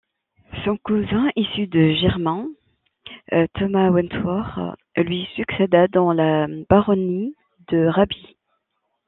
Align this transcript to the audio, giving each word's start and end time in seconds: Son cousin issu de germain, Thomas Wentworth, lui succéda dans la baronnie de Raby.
Son 0.65 0.77
cousin 0.77 1.29
issu 1.35 1.67
de 1.67 1.93
germain, 1.93 2.47
Thomas 3.53 3.91
Wentworth, 3.91 4.75
lui 4.97 5.27
succéda 5.35 5.87
dans 5.89 6.11
la 6.11 6.47
baronnie 6.67 7.35
de 7.67 7.85
Raby. 7.85 8.35